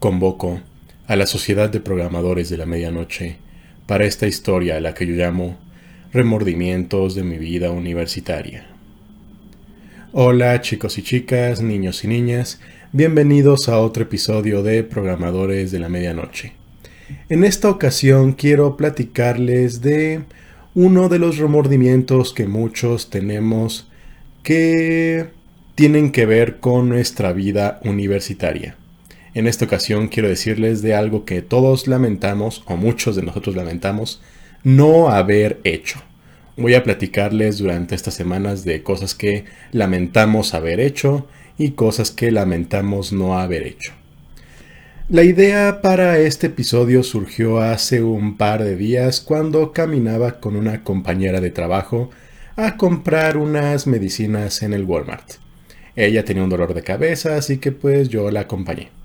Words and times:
convoco 0.00 0.60
a 1.06 1.14
la 1.14 1.26
Sociedad 1.26 1.68
de 1.68 1.78
Programadores 1.78 2.48
de 2.48 2.56
la 2.56 2.64
Medianoche 2.64 3.36
para 3.86 4.06
esta 4.06 4.26
historia 4.26 4.78
a 4.78 4.80
la 4.80 4.94
que 4.94 5.06
yo 5.06 5.14
llamo 5.14 5.58
Remordimientos 6.10 7.14
de 7.14 7.22
mi 7.22 7.36
vida 7.36 7.70
universitaria. 7.70 8.66
Hola 10.12 10.58
chicos 10.62 10.96
y 10.96 11.02
chicas, 11.02 11.60
niños 11.60 12.02
y 12.02 12.08
niñas, 12.08 12.60
bienvenidos 12.92 13.68
a 13.68 13.78
otro 13.78 14.04
episodio 14.04 14.62
de 14.62 14.84
Programadores 14.84 15.70
de 15.70 15.80
la 15.80 15.90
Medianoche. 15.90 16.54
En 17.28 17.44
esta 17.44 17.68
ocasión 17.68 18.32
quiero 18.32 18.78
platicarles 18.78 19.82
de 19.82 20.22
uno 20.74 21.10
de 21.10 21.18
los 21.18 21.36
remordimientos 21.36 22.32
que 22.32 22.46
muchos 22.46 23.10
tenemos 23.10 23.90
que 24.42 25.28
tienen 25.74 26.10
que 26.10 26.24
ver 26.24 26.58
con 26.58 26.88
nuestra 26.88 27.34
vida 27.34 27.80
universitaria. 27.84 28.79
En 29.32 29.46
esta 29.46 29.64
ocasión 29.64 30.08
quiero 30.08 30.28
decirles 30.28 30.82
de 30.82 30.94
algo 30.94 31.24
que 31.24 31.40
todos 31.40 31.86
lamentamos, 31.86 32.64
o 32.66 32.76
muchos 32.76 33.14
de 33.14 33.22
nosotros 33.22 33.54
lamentamos, 33.54 34.20
no 34.64 35.08
haber 35.08 35.60
hecho. 35.62 36.00
Voy 36.56 36.74
a 36.74 36.82
platicarles 36.82 37.58
durante 37.58 37.94
estas 37.94 38.14
semanas 38.14 38.64
de 38.64 38.82
cosas 38.82 39.14
que 39.14 39.44
lamentamos 39.70 40.52
haber 40.52 40.80
hecho 40.80 41.28
y 41.56 41.70
cosas 41.70 42.10
que 42.10 42.32
lamentamos 42.32 43.12
no 43.12 43.38
haber 43.38 43.66
hecho. 43.66 43.92
La 45.08 45.22
idea 45.22 45.80
para 45.80 46.18
este 46.18 46.48
episodio 46.48 47.02
surgió 47.02 47.60
hace 47.60 48.02
un 48.02 48.36
par 48.36 48.62
de 48.64 48.76
días 48.76 49.20
cuando 49.20 49.72
caminaba 49.72 50.40
con 50.40 50.56
una 50.56 50.82
compañera 50.82 51.40
de 51.40 51.50
trabajo 51.50 52.10
a 52.56 52.76
comprar 52.76 53.36
unas 53.36 53.86
medicinas 53.86 54.62
en 54.62 54.72
el 54.72 54.84
Walmart. 54.84 55.34
Ella 55.96 56.24
tenía 56.24 56.44
un 56.44 56.50
dolor 56.50 56.74
de 56.74 56.82
cabeza, 56.82 57.36
así 57.36 57.58
que 57.58 57.72
pues 57.72 58.08
yo 58.08 58.30
la 58.30 58.40
acompañé. 58.40 58.99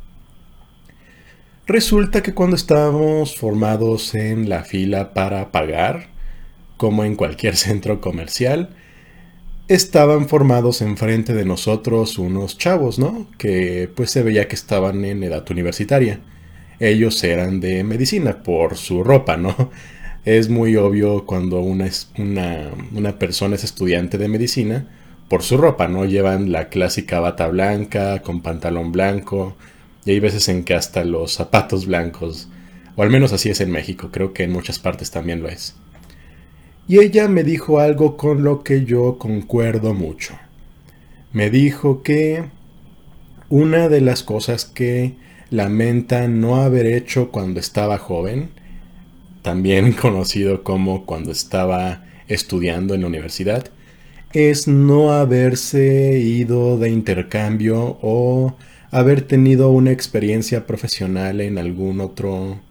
Resulta 1.68 2.22
que 2.22 2.36
cuando 2.36 2.56
estábamos 2.56 3.38
formados 3.38 4.14
en 4.14 4.50
la 4.50 4.64
fila 4.64 5.16
para 5.16 5.52
pagar, 5.52 6.10
como 6.78 7.04
en 7.04 7.16
cualquier 7.16 7.56
centro 7.58 8.02
comercial, 8.02 8.70
estaban 9.68 10.30
formados 10.30 10.84
enfrente 10.84 11.34
de 11.34 11.44
nosotros 11.44 12.20
unos 12.20 12.60
chavos, 12.60 13.00
¿no? 13.00 13.28
Que 13.40 13.90
pues 13.96 14.12
se 14.12 14.22
veía 14.22 14.48
que 14.48 14.54
estaban 14.54 15.06
en 15.06 15.24
edad 15.24 15.44
universitaria. 15.50 16.20
Ellos 16.80 17.24
eran 17.24 17.62
de 17.62 17.84
medicina 17.84 18.44
por 18.44 18.78
su 18.78 19.04
ropa, 19.04 19.36
¿no? 19.38 19.72
Es 20.24 20.50
muy 20.50 20.76
obvio 20.76 21.26
cuando 21.26 21.62
una, 21.62 21.90
una, 22.18 22.70
una 22.94 23.18
persona 23.18 23.56
es 23.56 23.64
estudiante 23.64 24.20
de 24.20 24.28
medicina 24.28 24.88
por 25.30 25.42
su 25.42 25.58
ropa, 25.58 25.88
¿no? 25.88 26.06
Llevan 26.06 26.52
la 26.52 26.70
clásica 26.70 27.20
bata 27.20 27.48
blanca 27.48 28.22
con 28.22 28.42
pantalón 28.42 28.92
blanco, 28.92 29.56
y 30.06 30.12
hay 30.12 30.20
veces 30.20 30.48
en 30.50 30.64
que 30.64 30.76
hasta 30.76 31.04
los 31.04 31.34
zapatos 31.34 31.88
blancos, 31.88 32.48
o 32.96 33.02
al 33.02 33.10
menos 33.10 33.34
así 33.34 33.50
es 33.50 33.60
en 33.60 33.72
México, 33.72 34.10
creo 34.12 34.34
que 34.34 34.44
en 34.44 34.52
muchas 34.52 34.80
partes 34.80 35.12
también 35.12 35.42
lo 35.42 35.50
es. 35.50 35.76
Y 36.88 37.00
ella 37.00 37.28
me 37.28 37.44
dijo 37.44 37.80
algo 37.80 38.16
con 38.16 38.44
lo 38.44 38.64
que 38.64 38.86
yo 38.86 39.18
concuerdo 39.18 39.96
mucho. 39.96 40.38
Me 41.34 41.50
dijo 41.50 42.04
que 42.04 42.44
una 43.50 43.90
de 43.90 44.02
las 44.02 44.22
cosas 44.22 44.66
que 44.66 45.16
lamenta 45.50 46.28
no 46.28 46.58
haber 46.58 46.86
hecho 46.86 47.32
cuando 47.32 47.60
estaba 47.60 47.98
joven, 47.98 48.52
también 49.42 49.92
conocido 50.02 50.64
como 50.64 51.06
cuando 51.08 51.32
estaba 51.32 52.06
estudiando 52.28 52.94
en 52.94 53.02
la 53.02 53.08
universidad, 53.08 53.72
es 54.34 54.68
no 54.68 55.14
haberse 55.14 56.20
ido 56.20 56.78
de 56.78 56.90
intercambio 56.90 57.98
o 58.02 58.56
haber 58.96 59.24
tenido 59.24 59.72
una 59.72 59.92
experiencia 59.92 60.66
profesional 60.66 61.42
en 61.42 61.58
algún 61.58 62.00
otro 62.00 62.62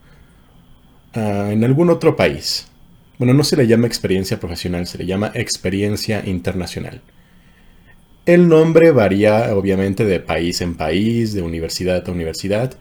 ah, 1.12 1.50
en 1.53 1.62
algún 1.64 1.90
otro 1.90 2.17
país. 2.17 2.67
Bueno, 3.18 3.35
no 3.35 3.45
se 3.45 3.57
le 3.57 3.67
llama 3.67 3.86
experiencia 3.86 4.40
profesional, 4.40 4.86
se 4.86 4.96
le 4.96 5.07
llama 5.07 5.33
experiencia 5.34 6.23
internacional. 6.24 7.02
El 8.24 8.48
nombre 8.48 8.90
varía 8.90 9.55
obviamente 9.55 10.07
de 10.07 10.18
país 10.18 10.63
en 10.63 10.77
país, 10.77 11.34
de 11.34 11.42
universidad 11.42 12.08
a 12.08 12.13
universidad, 12.13 12.74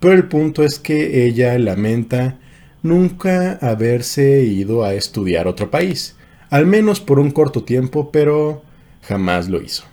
pero 0.00 0.14
el 0.14 0.24
punto 0.26 0.64
es 0.64 0.80
que 0.80 1.26
ella 1.26 1.56
lamenta 1.60 2.38
nunca 2.82 3.52
haberse 3.62 4.42
ido 4.42 4.82
a 4.82 4.94
estudiar 4.94 5.46
otro 5.46 5.70
país, 5.70 6.16
al 6.50 6.66
menos 6.66 6.98
por 7.00 7.20
un 7.20 7.30
corto 7.30 7.62
tiempo, 7.62 8.10
pero 8.10 8.64
jamás 9.02 9.48
lo 9.48 9.62
hizo. 9.62 9.84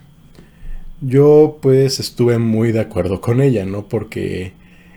Yo 1.00 1.58
pues 1.62 2.00
estuve 2.00 2.38
muy 2.38 2.72
de 2.72 2.80
acuerdo 2.80 3.20
con 3.20 3.40
ella, 3.40 3.64
¿no? 3.64 3.88
Porque 3.88 4.52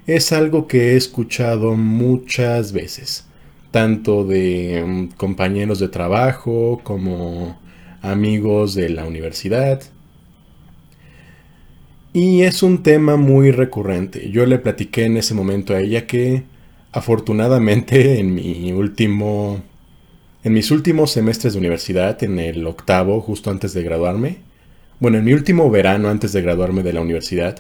es 0.08 0.32
algo 0.32 0.68
que 0.68 0.94
he 0.94 0.96
escuchado 0.98 1.76
muchas 1.76 2.72
veces, 2.74 3.28
tanto 3.72 4.26
de 4.26 4.84
mm, 4.86 5.08
compañeros 5.18 5.80
de 5.80 5.90
trabajo 5.90 6.82
como 6.84 7.60
amigos 8.02 8.74
de 8.76 8.90
la 8.90 9.06
universidad. 9.06 9.82
Y 12.14 12.42
es 12.42 12.64
un 12.64 12.84
tema 12.84 13.16
muy 13.16 13.52
recurrente. 13.52 14.30
Yo 14.32 14.46
le 14.46 14.60
platiqué 14.60 15.06
en 15.06 15.18
ese 15.18 15.34
momento 15.34 15.74
a 15.74 15.80
ella 15.80 16.08
que 16.08 16.44
afortunadamente 16.92 18.20
en 18.20 18.34
mi 18.34 18.72
último 18.74 19.62
en 20.44 20.54
mis 20.54 20.72
últimos 20.72 21.12
semestres 21.12 21.54
de 21.54 21.60
universidad, 21.60 22.24
en 22.24 22.40
el 22.40 22.66
octavo, 22.66 23.22
justo 23.22 23.52
antes 23.52 23.74
de 23.74 23.84
graduarme, 23.84 24.40
bueno, 25.02 25.18
en 25.18 25.26
mi 25.26 25.34
último 25.34 25.70
verano 25.72 26.10
antes 26.10 26.32
de 26.32 26.44
graduarme 26.44 26.84
de 26.84 26.94
la 26.94 27.02
universidad, 27.02 27.58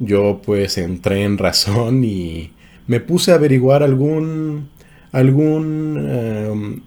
yo 0.00 0.42
pues 0.44 0.78
entré 0.78 1.22
en 1.22 1.38
razón 1.38 2.02
y 2.04 2.50
me 2.88 3.00
puse 3.00 3.30
a 3.32 3.36
averiguar 3.36 3.84
algún 3.84 4.68
algún 5.12 6.08
em, 6.10 6.82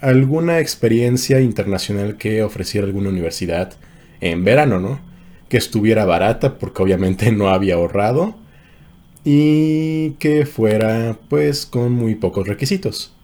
alguna 0.00 0.60
experiencia 0.60 1.40
internacional 1.40 2.16
que 2.16 2.42
ofreciera 2.44 2.86
alguna 2.86 3.08
universidad 3.10 3.72
en 4.20 4.44
verano, 4.44 4.78
¿no? 4.78 5.00
Que 5.48 5.56
estuviera 5.56 6.04
barata 6.04 6.56
porque 6.58 6.82
obviamente 6.82 7.32
no 7.32 7.48
había 7.50 7.74
ahorrado 7.74 8.36
y 9.24 10.12
que 10.20 10.46
fuera 10.46 11.18
pues 11.28 11.66
con 11.66 11.92
muy 11.92 12.14
pocos 12.14 12.46
requisitos. 12.46 13.16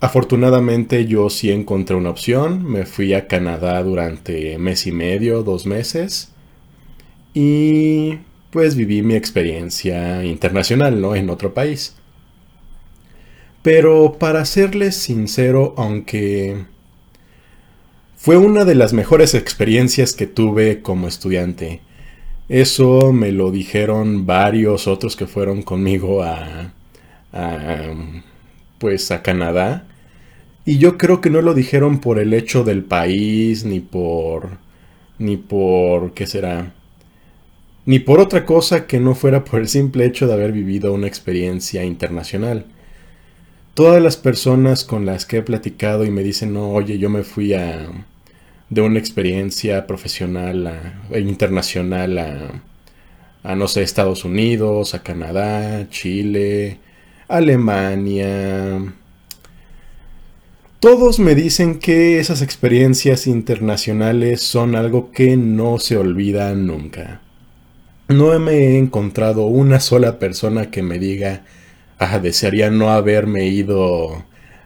Afortunadamente 0.00 1.06
yo 1.06 1.28
sí 1.28 1.50
encontré 1.50 1.94
una 1.94 2.08
opción, 2.08 2.64
me 2.64 2.86
fui 2.86 3.12
a 3.12 3.28
Canadá 3.28 3.82
durante 3.82 4.56
mes 4.56 4.86
y 4.86 4.92
medio, 4.92 5.42
dos 5.42 5.66
meses, 5.66 6.32
y 7.34 8.18
pues 8.50 8.76
viví 8.76 9.02
mi 9.02 9.14
experiencia 9.14 10.24
internacional, 10.24 11.02
¿no? 11.02 11.14
En 11.14 11.28
otro 11.28 11.52
país. 11.52 11.94
Pero 13.62 14.16
para 14.18 14.46
serles 14.46 14.96
sincero, 14.96 15.74
aunque 15.76 16.64
fue 18.16 18.38
una 18.38 18.64
de 18.64 18.74
las 18.74 18.94
mejores 18.94 19.34
experiencias 19.34 20.14
que 20.14 20.26
tuve 20.26 20.80
como 20.80 21.08
estudiante, 21.08 21.82
eso 22.48 23.12
me 23.12 23.32
lo 23.32 23.50
dijeron 23.50 24.24
varios 24.24 24.88
otros 24.88 25.14
que 25.14 25.26
fueron 25.26 25.60
conmigo 25.62 26.22
a, 26.22 26.72
a 27.34 27.94
pues 28.78 29.10
a 29.10 29.22
Canadá 29.22 29.86
y 30.70 30.78
yo 30.78 30.96
creo 30.96 31.20
que 31.20 31.30
no 31.30 31.42
lo 31.42 31.52
dijeron 31.52 31.98
por 31.98 32.20
el 32.20 32.32
hecho 32.32 32.62
del 32.62 32.84
país, 32.84 33.64
ni 33.64 33.80
por... 33.80 34.50
ni 35.18 35.36
por... 35.36 36.14
¿qué 36.14 36.28
será? 36.28 36.74
Ni 37.86 37.98
por 37.98 38.20
otra 38.20 38.46
cosa 38.46 38.86
que 38.86 39.00
no 39.00 39.16
fuera 39.16 39.42
por 39.42 39.58
el 39.58 39.66
simple 39.66 40.06
hecho 40.06 40.28
de 40.28 40.34
haber 40.34 40.52
vivido 40.52 40.92
una 40.92 41.08
experiencia 41.08 41.82
internacional. 41.82 42.66
Todas 43.74 44.00
las 44.00 44.16
personas 44.16 44.84
con 44.84 45.06
las 45.06 45.26
que 45.26 45.38
he 45.38 45.42
platicado 45.42 46.04
y 46.04 46.12
me 46.12 46.22
dicen, 46.22 46.52
no, 46.52 46.70
oye, 46.70 46.98
yo 46.98 47.10
me 47.10 47.24
fui 47.24 47.52
a... 47.52 47.88
de 48.68 48.80
una 48.80 49.00
experiencia 49.00 49.88
profesional 49.88 50.94
e 51.10 51.18
internacional 51.18 52.16
a, 52.16 52.62
a, 53.42 53.56
no 53.56 53.66
sé, 53.66 53.82
Estados 53.82 54.24
Unidos, 54.24 54.94
a 54.94 55.02
Canadá, 55.02 55.88
Chile, 55.90 56.78
Alemania, 57.26 58.94
todos 60.80 61.18
me 61.18 61.34
dicen 61.34 61.78
que 61.78 62.18
esas 62.20 62.40
experiencias 62.40 63.26
internacionales 63.26 64.40
son 64.40 64.74
algo 64.74 65.12
que 65.12 65.36
no 65.36 65.78
se 65.78 65.98
olvida 65.98 66.54
nunca. 66.54 67.20
No 68.08 68.36
me 68.38 68.52
he 68.52 68.78
encontrado 68.78 69.44
una 69.44 69.78
sola 69.78 70.18
persona 70.18 70.70
que 70.70 70.82
me 70.82 70.98
diga, 70.98 71.44
ah, 71.98 72.18
desearía 72.18 72.70
no 72.70 72.90
haberme 72.90 73.46
ido 73.48 74.24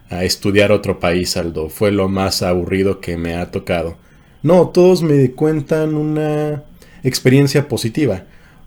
a 0.08 0.22
estudiar 0.22 0.70
otro 0.70 1.00
país, 1.00 1.36
Aldo. 1.36 1.68
Fue 1.68 1.90
lo 1.90 2.08
más 2.08 2.42
aburrido 2.42 3.00
que 3.00 3.16
me 3.16 3.34
ha 3.34 3.50
tocado. 3.50 3.96
No, 4.44 4.68
todos 4.68 5.02
me 5.02 5.32
cuentan 5.32 5.96
una 5.96 6.62
experiencia 7.02 7.66
positiva. 7.66 8.22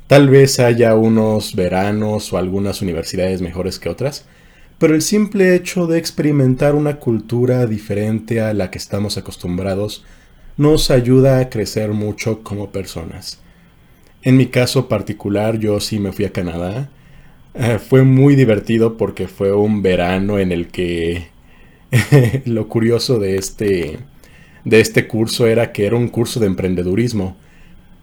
Tal 0.08 0.28
vez 0.28 0.60
haya 0.60 0.96
unos 0.96 1.56
veranos 1.56 2.34
o 2.34 2.38
algunas 2.38 2.82
universidades 2.82 3.42
mejores 3.42 3.80
que 3.80 3.88
otras, 3.88 4.26
pero 4.80 4.94
el 4.94 5.02
simple 5.02 5.56
hecho 5.56 5.88
de 5.88 5.98
experimentar 5.98 6.76
una 6.76 6.98
cultura 6.98 7.66
diferente 7.66 8.42
a 8.42 8.54
la 8.54 8.70
que 8.70 8.78
estamos 8.78 9.18
acostumbrados 9.18 10.04
nos 10.56 10.92
ayuda 10.92 11.40
a 11.40 11.50
crecer 11.50 11.92
mucho 11.92 12.44
como 12.44 12.72
personas. 12.72 13.40
En 14.22 14.38
mi 14.38 14.48
caso 14.48 14.88
particular, 14.88 15.58
yo 15.58 15.80
sí 15.80 16.00
me 16.00 16.12
fui 16.12 16.26
a 16.26 16.32
Canadá. 16.32 16.90
Eh, 17.54 17.80
fue 17.80 18.04
muy 18.04 18.36
divertido 18.36 18.98
porque 18.98 19.28
fue 19.28 19.52
un 19.54 19.82
verano 19.82 20.38
en 20.38 20.52
el 20.52 20.68
que 20.68 21.28
lo 22.46 22.68
curioso 22.68 23.20
de 23.20 23.38
este, 23.38 24.00
de 24.64 24.80
este 24.80 25.08
curso 25.08 25.48
era 25.48 25.72
que 25.72 25.86
era 25.88 25.96
un 25.96 26.10
curso 26.10 26.40
de 26.40 26.48
emprendedurismo. 26.48 27.36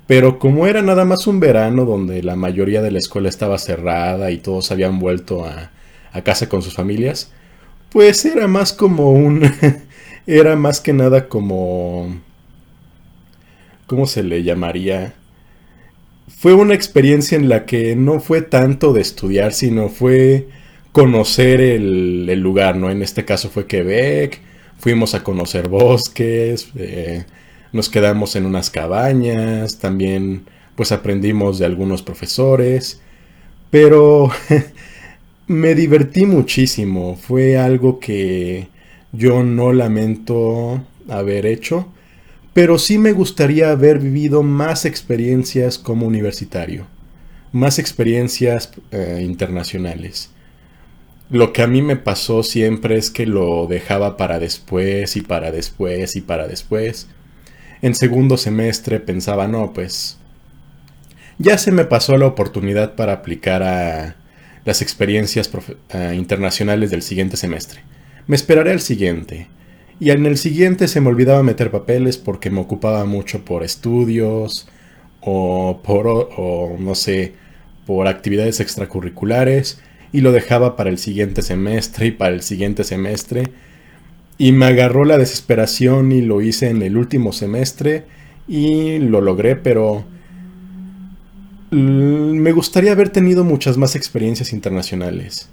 Pero 0.06 0.38
como 0.38 0.66
era 0.66 0.82
nada 0.82 1.04
más 1.04 1.26
un 1.26 1.40
verano 1.40 1.84
donde 1.84 2.22
la 2.22 2.36
mayoría 2.36 2.82
de 2.82 2.90
la 2.90 2.98
escuela 2.98 3.28
estaba 3.28 3.58
cerrada 3.58 4.30
y 4.30 4.38
todos 4.38 4.70
habían 4.70 4.98
vuelto 4.98 5.44
a, 5.46 5.70
a 6.14 6.22
casa 6.22 6.48
con 6.48 6.62
sus 6.62 6.74
familias, 6.74 7.30
pues 7.90 8.24
era 8.24 8.48
más 8.48 8.72
como 8.72 9.10
un... 9.12 9.42
era 10.26 10.56
más 10.56 10.80
que 10.80 10.94
nada 10.94 11.28
como... 11.28 12.20
¿Cómo 13.86 14.06
se 14.06 14.22
le 14.22 14.42
llamaría? 14.42 15.14
Fue 16.28 16.54
una 16.54 16.74
experiencia 16.74 17.36
en 17.36 17.50
la 17.50 17.66
que 17.66 17.94
no 17.96 18.20
fue 18.20 18.40
tanto 18.40 18.94
de 18.94 19.02
estudiar, 19.02 19.52
sino 19.52 19.90
fue 19.90 20.48
conocer 20.92 21.60
el, 21.60 22.40
lugar, 22.40 22.76
¿no? 22.76 22.90
En 22.90 23.02
este 23.02 23.24
caso 23.24 23.50
fue 23.50 23.66
Quebec, 23.66 24.40
fuimos 24.78 25.14
a 25.14 25.24
conocer 25.24 25.68
bosques, 25.68 26.68
eh, 26.76 27.24
nos 27.72 27.90
quedamos 27.90 28.36
en 28.36 28.46
unas 28.46 28.70
cabañas, 28.70 29.78
también 29.78 30.44
pues 30.76 30.92
aprendimos 30.92 31.58
de 31.58 31.66
algunos 31.66 32.02
profesores, 32.02 33.00
pero 33.70 34.30
me 35.46 35.74
divertí 35.74 36.26
muchísimo, 36.26 37.16
fue 37.16 37.58
algo 37.58 38.00
que 38.00 38.68
yo 39.12 39.42
no 39.42 39.72
lamento 39.72 40.82
haber 41.08 41.46
hecho, 41.46 41.88
pero 42.54 42.78
sí 42.78 42.98
me 42.98 43.12
gustaría 43.12 43.70
haber 43.70 43.98
vivido 43.98 44.42
más 44.42 44.84
experiencias 44.84 45.78
como 45.78 46.06
universitario, 46.06 46.86
más 47.52 47.78
experiencias 47.78 48.70
eh, 48.90 49.22
internacionales. 49.22 50.30
Lo 51.30 51.52
que 51.52 51.62
a 51.62 51.66
mí 51.66 51.82
me 51.82 51.96
pasó 51.96 52.42
siempre 52.42 52.96
es 52.96 53.10
que 53.10 53.26
lo 53.26 53.66
dejaba 53.66 54.16
para 54.16 54.38
después 54.38 55.16
y 55.16 55.22
para 55.22 55.50
después 55.50 56.16
y 56.16 56.20
para 56.20 56.46
después. 56.46 57.08
En 57.82 57.94
segundo 57.94 58.36
semestre 58.36 59.00
pensaba, 59.00 59.48
no, 59.48 59.72
pues 59.72 60.18
ya 61.38 61.58
se 61.58 61.72
me 61.72 61.84
pasó 61.84 62.16
la 62.16 62.26
oportunidad 62.26 62.94
para 62.94 63.14
aplicar 63.14 63.62
a 63.62 64.16
las 64.64 64.82
experiencias 64.82 65.50
internacionales 66.14 66.90
del 66.90 67.02
siguiente 67.02 67.36
semestre. 67.36 67.80
Me 68.26 68.36
esperaré 68.36 68.72
al 68.72 68.80
siguiente. 68.80 69.48
Y 70.00 70.10
en 70.10 70.26
el 70.26 70.38
siguiente 70.38 70.88
se 70.88 71.00
me 71.00 71.08
olvidaba 71.08 71.42
meter 71.42 71.70
papeles 71.70 72.18
porque 72.18 72.50
me 72.50 72.60
ocupaba 72.60 73.04
mucho 73.04 73.44
por 73.44 73.62
estudios 73.62 74.68
o 75.20 75.80
por, 75.84 76.06
o, 76.08 76.76
no 76.78 76.94
sé, 76.94 77.34
por 77.86 78.08
actividades 78.08 78.60
extracurriculares 78.60 79.80
y 80.12 80.20
lo 80.20 80.32
dejaba 80.32 80.76
para 80.76 80.90
el 80.90 80.98
siguiente 80.98 81.42
semestre 81.42 82.06
y 82.06 82.10
para 82.10 82.34
el 82.34 82.42
siguiente 82.42 82.84
semestre. 82.84 83.50
Y 84.36 84.52
me 84.52 84.66
agarró 84.66 85.04
la 85.04 85.18
desesperación 85.18 86.10
y 86.10 86.22
lo 86.22 86.40
hice 86.40 86.70
en 86.70 86.82
el 86.82 86.96
último 86.96 87.32
semestre 87.32 88.04
y 88.48 88.98
lo 88.98 89.20
logré, 89.20 89.54
pero 89.54 90.04
me 91.74 92.52
gustaría 92.52 92.92
haber 92.92 93.10
tenido 93.10 93.44
muchas 93.44 93.76
más 93.76 93.96
experiencias 93.96 94.52
internacionales. 94.52 95.48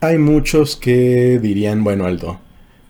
Hay 0.00 0.18
muchos 0.18 0.76
que 0.76 1.38
dirían, 1.40 1.82
bueno 1.82 2.06
Aldo, 2.06 2.40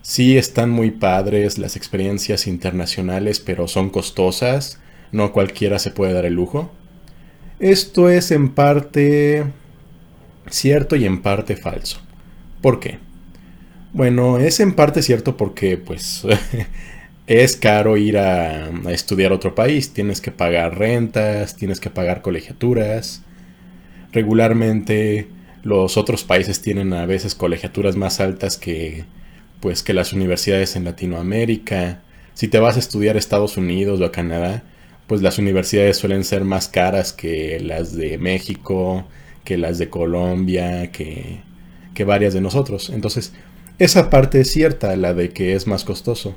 sí 0.01 0.37
están 0.37 0.69
muy 0.69 0.91
padres 0.91 1.57
las 1.57 1.75
experiencias 1.75 2.45
internacionales, 2.45 3.39
pero 3.39 3.67
son 3.67 3.89
costosas, 3.89 4.79
no 5.11 5.31
cualquiera 5.31 5.79
se 5.79 5.91
puede 5.91 6.13
dar 6.13 6.25
el 6.25 6.33
lujo. 6.33 6.71
Esto 7.59 8.09
es 8.09 8.31
en 8.31 8.49
parte 8.49 9.45
cierto 10.49 10.95
y 10.95 11.05
en 11.05 11.21
parte 11.21 11.55
falso. 11.55 11.99
¿Por 12.61 12.79
qué? 12.79 12.99
Bueno, 13.91 14.37
es 14.37 14.59
en 14.59 14.73
parte 14.73 15.01
cierto 15.01 15.35
porque 15.35 15.77
pues 15.77 16.23
es 17.29 17.57
caro 17.57 17.95
ir 17.95 18.17
a, 18.17 18.71
estudiar 18.89 19.31
otro 19.31 19.53
país. 19.53 19.93
Tienes 19.93 20.19
que 20.19 20.31
pagar 20.31 20.79
rentas, 20.79 21.55
tienes 21.55 21.79
que 21.79 21.91
pagar 21.91 22.23
colegiaturas. 22.23 23.21
Regularmente 24.11 25.27
los 25.61 25.95
otros 25.95 26.23
países 26.23 26.61
tienen 26.61 26.91
a 26.91 27.05
veces 27.05 27.35
colegiaturas 27.35 27.95
más 27.95 28.19
altas 28.19 28.57
que 28.57 29.05
pues 29.61 29.83
que 29.83 29.93
las 29.93 30.11
universidades 30.11 30.75
en 30.75 30.85
Latinoamérica. 30.85 32.01
Si 32.33 32.47
te 32.47 32.59
vas 32.59 32.77
a 32.77 32.79
estudiar 32.79 33.15
a 33.15 33.19
Estados 33.19 33.57
Unidos 33.57 34.01
o 34.01 34.05
a 34.05 34.11
Canadá, 34.11 34.63
pues 35.05 35.21
las 35.21 35.37
universidades 35.37 35.97
suelen 35.97 36.23
ser 36.23 36.45
más 36.45 36.67
caras 36.67 37.13
que 37.13 37.59
las 37.59 37.95
de 37.95 38.17
México, 38.17 39.05
que 39.43 39.57
las 39.57 39.77
de 39.77 39.89
Colombia, 39.89 40.91
que, 40.91 41.41
que 41.93 42.05
varias 42.05 42.33
de 42.33 42.41
nosotros. 42.41 42.89
Entonces, 42.89 43.33
esa 43.77 44.09
parte 44.09 44.41
es 44.41 44.51
cierta, 44.51 44.95
la 44.95 45.13
de 45.13 45.29
que 45.29 45.53
es 45.53 45.67
más 45.67 45.83
costoso 45.83 46.35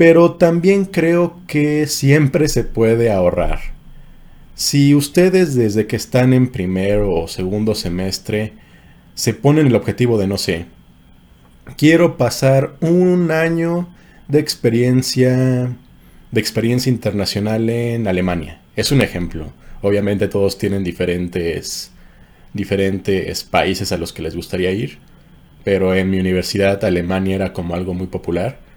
pero 0.00 0.32
también 0.32 0.86
creo 0.86 1.42
que 1.46 1.86
siempre 1.86 2.48
se 2.48 2.64
puede 2.64 3.12
ahorrar. 3.12 3.60
Si 4.54 4.94
ustedes 4.94 5.54
desde 5.54 5.86
que 5.86 5.96
están 5.96 6.32
en 6.32 6.50
primero 6.50 7.12
o 7.12 7.28
segundo 7.28 7.74
semestre 7.74 8.54
se 9.14 9.34
ponen 9.34 9.66
el 9.66 9.76
objetivo 9.76 10.16
de, 10.16 10.26
no 10.26 10.38
sé, 10.38 10.64
quiero 11.76 12.16
pasar 12.16 12.76
un 12.80 13.30
año 13.30 13.90
de 14.26 14.38
experiencia 14.38 15.76
de 16.30 16.40
experiencia 16.40 16.88
internacional 16.88 17.68
en 17.68 18.08
Alemania. 18.08 18.62
Es 18.76 18.92
un 18.92 19.02
ejemplo. 19.02 19.52
Obviamente 19.82 20.28
todos 20.28 20.56
tienen 20.56 20.82
diferentes 20.82 21.90
diferentes 22.54 23.44
países 23.44 23.92
a 23.92 23.98
los 23.98 24.14
que 24.14 24.22
les 24.22 24.34
gustaría 24.34 24.70
ir, 24.70 24.96
pero 25.62 25.94
en 25.94 26.08
mi 26.08 26.18
universidad 26.18 26.82
Alemania 26.86 27.34
era 27.34 27.52
como 27.52 27.74
algo 27.74 27.92
muy 27.92 28.06
popular 28.06 28.69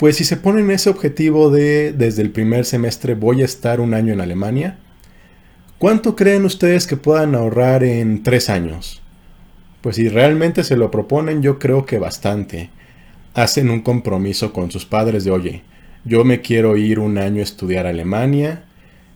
pues 0.00 0.16
si 0.16 0.24
se 0.24 0.38
ponen 0.38 0.70
ese 0.70 0.88
objetivo 0.88 1.50
de 1.50 1.92
desde 1.92 2.22
el 2.22 2.30
primer 2.30 2.64
semestre 2.64 3.14
voy 3.14 3.42
a 3.42 3.44
estar 3.44 3.80
un 3.80 3.92
año 3.92 4.14
en 4.14 4.22
Alemania, 4.22 4.78
¿cuánto 5.76 6.16
creen 6.16 6.46
ustedes 6.46 6.86
que 6.86 6.96
puedan 6.96 7.34
ahorrar 7.34 7.84
en 7.84 8.22
tres 8.22 8.48
años? 8.48 9.02
Pues 9.82 9.96
si 9.96 10.08
realmente 10.08 10.64
se 10.64 10.78
lo 10.78 10.90
proponen, 10.90 11.42
yo 11.42 11.58
creo 11.58 11.84
que 11.84 11.98
bastante. 11.98 12.70
Hacen 13.34 13.68
un 13.68 13.82
compromiso 13.82 14.54
con 14.54 14.70
sus 14.70 14.86
padres 14.86 15.24
de, 15.24 15.32
oye, 15.32 15.64
yo 16.06 16.24
me 16.24 16.40
quiero 16.40 16.78
ir 16.78 16.98
un 16.98 17.18
año 17.18 17.40
a 17.40 17.44
estudiar 17.44 17.86
Alemania, 17.86 18.64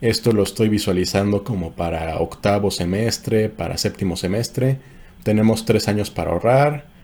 esto 0.01 0.33
lo 0.33 0.43
estoy 0.43 0.69
visualizando 0.69 1.43
como 1.43 1.71
para 1.71 2.19
octavo 2.19 2.69
semestre, 2.69 3.49
para 3.49 3.79
séptimo 3.79 4.15
semestre, 4.17 4.77
tenemos 5.23 5.65
tres 5.65 5.87
años 5.87 6.11
para 6.11 6.29
ahorrar, 6.29 6.94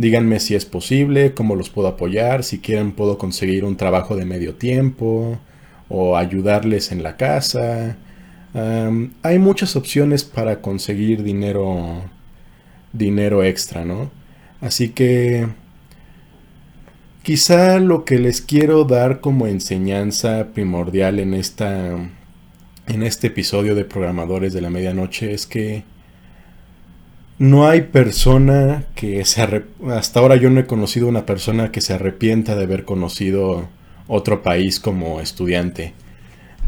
Díganme 0.00 0.40
si 0.40 0.54
es 0.54 0.64
posible, 0.64 1.34
cómo 1.34 1.56
los 1.56 1.68
puedo 1.68 1.86
apoyar, 1.86 2.42
si 2.42 2.60
quieren 2.60 2.92
puedo 2.92 3.18
conseguir 3.18 3.66
un 3.66 3.76
trabajo 3.76 4.16
de 4.16 4.24
medio 4.24 4.54
tiempo 4.54 5.38
o 5.90 6.16
ayudarles 6.16 6.90
en 6.90 7.02
la 7.02 7.18
casa. 7.18 7.98
hay 9.22 9.38
muchas 9.38 9.76
opciones 9.76 10.24
para 10.24 10.62
conseguir 10.62 11.22
dinero 11.22 12.02
dinero 12.94 13.44
extra, 13.44 13.84
¿no? 13.84 14.10
Así 14.62 14.88
que 14.88 15.48
quizá 17.22 17.78
lo 17.78 18.06
que 18.06 18.18
les 18.18 18.40
quiero 18.40 18.84
dar 18.84 19.20
como 19.20 19.46
enseñanza 19.46 20.48
primordial 20.54 21.18
en 21.18 21.34
esta 21.34 21.92
en 22.86 23.02
este 23.02 23.26
episodio 23.26 23.74
de 23.74 23.84
programadores 23.84 24.54
de 24.54 24.62
la 24.62 24.70
medianoche 24.70 25.34
es 25.34 25.46
que 25.46 25.84
no 27.40 27.66
hay 27.66 27.80
persona 27.80 28.84
que 28.94 29.24
se 29.24 29.64
hasta 29.88 30.20
ahora 30.20 30.36
yo 30.36 30.50
no 30.50 30.60
he 30.60 30.66
conocido 30.66 31.08
una 31.08 31.24
persona 31.24 31.72
que 31.72 31.80
se 31.80 31.94
arrepienta 31.94 32.54
de 32.54 32.64
haber 32.64 32.84
conocido 32.84 33.66
otro 34.08 34.42
país 34.42 34.78
como 34.78 35.22
estudiante. 35.22 35.94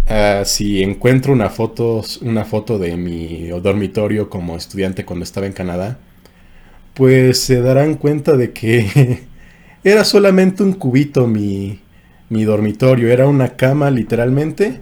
Ah, 0.08 0.44
si 0.46 0.82
encuentro 0.82 1.34
una 1.34 1.50
foto, 1.50 2.02
una 2.22 2.46
foto 2.46 2.78
de 2.78 2.96
mi 2.96 3.48
dormitorio 3.48 4.30
como 4.30 4.56
estudiante 4.56 5.04
cuando 5.04 5.24
estaba 5.24 5.46
en 5.46 5.52
Canadá, 5.52 5.98
pues 6.94 7.38
se 7.40 7.60
darán 7.60 7.96
cuenta 7.96 8.38
de 8.38 8.52
que 8.52 9.24
era 9.84 10.04
solamente 10.04 10.62
un 10.62 10.72
cubito 10.72 11.26
mi, 11.26 11.80
mi 12.30 12.44
dormitorio, 12.44 13.12
era 13.12 13.28
una 13.28 13.56
cama 13.56 13.90
literalmente, 13.90 14.80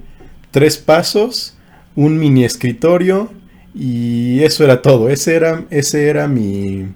tres 0.53 0.79
pasos, 0.79 1.59
un 1.97 2.17
mini 2.17 2.45
escritorio 2.45 3.40
y 3.75 4.43
eso 4.43 4.65
era 4.65 4.83
todo. 4.83 5.09
Ese 5.11 5.37
era, 5.37 5.65
ese 5.71 6.09
era 6.09 6.29
mi, 6.29 6.87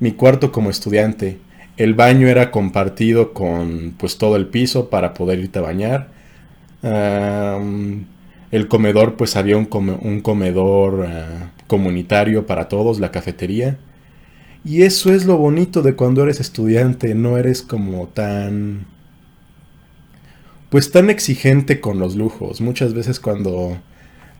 mi 0.00 0.12
cuarto 0.12 0.52
como 0.52 0.70
estudiante. 0.70 1.38
El 1.76 1.94
baño 1.94 2.28
era 2.28 2.50
compartido 2.50 3.32
con 3.32 3.94
pues 3.98 4.18
todo 4.18 4.36
el 4.36 4.46
piso 4.48 4.90
para 4.90 5.14
poder 5.14 5.38
irte 5.38 5.58
a 5.58 5.62
bañar. 5.62 6.08
el 8.50 8.68
comedor 8.68 9.16
pues 9.16 9.36
había 9.36 9.56
un, 9.56 9.68
un 10.02 10.20
comedor 10.20 11.06
ah, 11.06 11.52
comunitario 11.66 12.46
para 12.46 12.68
todos, 12.68 13.00
la 13.00 13.10
cafetería. 13.10 13.78
Y 14.64 14.82
eso 14.82 15.12
es 15.12 15.24
lo 15.24 15.38
bonito 15.38 15.82
de 15.82 15.94
cuando 15.96 16.22
eres 16.22 16.40
estudiante, 16.40 17.14
no 17.14 17.36
eres 17.38 17.62
como 17.62 18.08
tan... 18.08 18.86
pues 20.70 20.92
tan 20.92 21.10
exigente 21.10 21.80
con 21.80 21.98
los 21.98 22.16
lujos. 22.16 22.60
Muchas 22.60 22.94
veces 22.94 23.18
cuando 23.18 23.78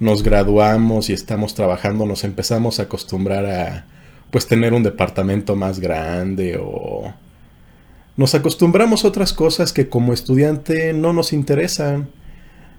nos 0.02 0.25
graduamos 0.25 1.11
y 1.11 1.12
estamos 1.12 1.54
trabajando, 1.54 2.06
nos 2.06 2.25
empezamos 2.25 2.80
a 2.80 2.85
acostumbrar 2.85 3.47
a 3.47 3.87
pues 4.32 4.49
tener 4.49 4.75
un 4.75 4.82
departamento 4.82 5.54
más 5.54 5.78
grande 5.78 6.59
o 6.61 7.14
nos 8.16 8.35
acostumbramos 8.35 9.04
a 9.04 9.09
otras 9.09 9.32
cosas 9.32 9.73
que 9.73 9.88
como 9.88 10.12
estudiante 10.12 10.92
no 10.92 11.12
nos 11.12 11.32
interesan. 11.32 12.09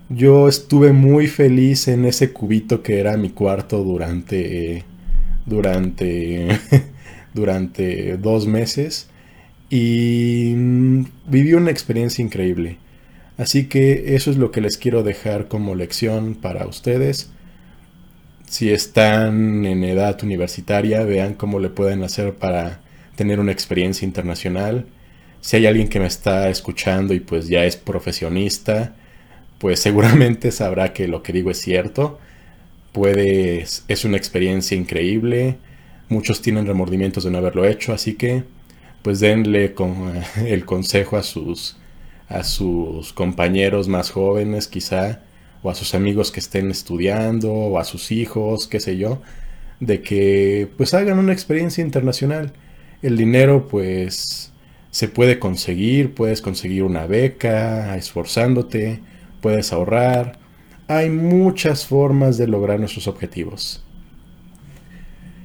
Yo 0.09 0.49
estuve 0.49 0.91
muy 0.91 1.27
feliz 1.27 1.87
en 1.87 2.03
ese 2.03 2.33
cubito 2.33 2.83
que 2.83 2.99
era 2.99 3.15
mi 3.15 3.29
cuarto 3.29 3.85
durante 3.85 4.83
durante 5.45 6.49
durante 7.33 8.17
dos 8.17 8.47
meses 8.47 9.07
y 9.69 10.55
mm, 10.57 11.05
viví 11.27 11.53
una 11.53 11.71
experiencia 11.71 12.21
increíble. 12.21 12.79
Así 13.37 13.65
que 13.65 14.15
eso 14.15 14.29
es 14.29 14.37
lo 14.37 14.51
que 14.51 14.61
les 14.61 14.77
quiero 14.77 15.03
dejar 15.03 15.47
como 15.47 15.75
lección 15.75 16.35
para 16.35 16.67
ustedes. 16.67 17.31
Si 18.45 18.71
están 18.71 19.65
en 19.65 19.83
edad 19.83 20.21
universitaria, 20.23 21.03
vean 21.03 21.33
cómo 21.33 21.59
le 21.59 21.69
pueden 21.69 22.03
hacer 22.03 22.35
para 22.35 22.81
tener 23.15 23.39
una 23.39 23.51
experiencia 23.51 24.05
internacional. 24.05 24.85
Si 25.41 25.57
hay 25.57 25.65
alguien 25.65 25.89
que 25.89 25.99
me 25.99 26.05
está 26.05 26.49
escuchando 26.49 27.13
y 27.13 27.19
pues 27.19 27.47
ya 27.47 27.65
es 27.65 27.75
profesionista, 27.75 28.95
pues 29.57 29.79
seguramente 29.79 30.51
sabrá 30.51 30.93
que 30.93 31.07
lo 31.07 31.23
que 31.23 31.33
digo 31.33 31.49
es 31.49 31.59
cierto. 31.59 32.19
Puede, 32.91 33.65
es 33.87 34.05
una 34.05 34.17
experiencia 34.17 34.77
increíble. 34.77 35.57
Muchos 36.09 36.41
tienen 36.41 36.67
remordimientos 36.67 37.23
de 37.23 37.31
no 37.31 37.39
haberlo 37.39 37.65
hecho, 37.65 37.93
así 37.93 38.13
que 38.13 38.43
pues 39.01 39.19
denle 39.19 39.73
con, 39.73 40.13
el 40.45 40.65
consejo 40.65 41.17
a 41.17 41.23
sus 41.23 41.77
a 42.33 42.43
sus 42.43 43.13
compañeros 43.13 43.87
más 43.87 44.09
jóvenes 44.09 44.67
quizá, 44.67 45.21
o 45.61 45.69
a 45.69 45.75
sus 45.75 45.93
amigos 45.93 46.31
que 46.31 46.39
estén 46.39 46.71
estudiando, 46.71 47.53
o 47.53 47.79
a 47.79 47.83
sus 47.83 48.11
hijos, 48.11 48.67
qué 48.67 48.79
sé 48.79 48.97
yo, 48.97 49.21
de 49.79 50.01
que 50.01 50.67
pues 50.75 50.93
hagan 50.93 51.19
una 51.19 51.31
experiencia 51.31 51.83
internacional. 51.83 52.53
El 53.03 53.17
dinero 53.17 53.67
pues 53.67 54.51
se 54.89 55.07
puede 55.07 55.39
conseguir, 55.39 56.15
puedes 56.15 56.41
conseguir 56.41 56.83
una 56.83 57.05
beca 57.05 57.95
esforzándote, 57.95 58.99
puedes 59.39 59.71
ahorrar. 59.71 60.39
Hay 60.87 61.09
muchas 61.09 61.85
formas 61.85 62.37
de 62.37 62.47
lograr 62.47 62.79
nuestros 62.79 63.07
objetivos. 63.07 63.83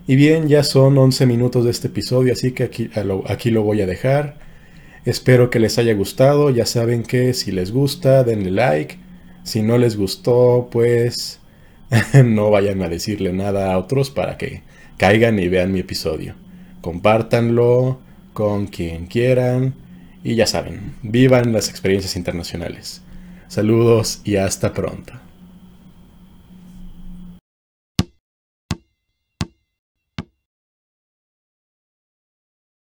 Y 0.07 0.17
bien, 0.17 0.49
ya 0.49 0.63
son 0.63 0.97
11 0.97 1.27
minutos 1.27 1.67
de 1.67 1.71
este 1.71 1.89
episodio, 1.89 2.33
así 2.33 2.53
que 2.53 2.65
aquí, 2.65 2.91
aquí 3.27 3.51
lo 3.51 3.63
voy 3.63 3.83
a 3.83 3.87
dejar. 3.87 4.48
Espero 5.09 5.49
que 5.49 5.59
les 5.59 5.79
haya 5.79 5.95
gustado. 5.95 6.51
Ya 6.51 6.67
saben 6.67 7.03
que 7.03 7.33
si 7.33 7.51
les 7.51 7.73
gusta, 7.73 8.25
denle 8.25 8.51
like. 8.51 8.99
Si 9.43 9.63
no 9.63 9.79
les 9.79 9.97
gustó, 9.97 10.69
pues 10.71 11.41
no 12.27 12.51
vayan 12.51 12.83
a 12.83 12.91
decirle 12.91 13.33
nada 13.33 13.73
a 13.73 13.79
otros 13.79 14.11
para 14.11 14.37
que 14.37 14.65
caigan 14.99 15.39
y 15.39 15.49
vean 15.49 15.73
mi 15.73 15.81
episodio. 15.81 16.35
Compártanlo 16.83 18.01
con 18.35 18.67
quien 18.67 19.07
quieran. 19.07 19.77
Y 20.23 20.35
ya 20.35 20.47
saben, 20.47 20.97
vivan 21.03 21.55
las 21.55 21.71
experiencias 21.71 22.15
internacionales. 22.15 23.01
Saludos 23.47 24.21
y 24.25 24.37
hasta 24.37 24.75
pronto. 24.75 25.15